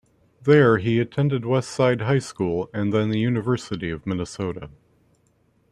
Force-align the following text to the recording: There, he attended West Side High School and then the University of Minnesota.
There, 0.41 0.79
he 0.79 0.99
attended 0.99 1.45
West 1.45 1.69
Side 1.69 2.01
High 2.01 2.17
School 2.17 2.71
and 2.73 2.91
then 2.91 3.11
the 3.11 3.19
University 3.19 3.91
of 3.91 4.07
Minnesota. 4.07 4.71